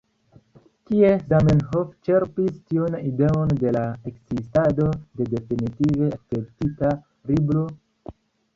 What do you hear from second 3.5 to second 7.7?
de la ekzistado de definitive akceptita Libro?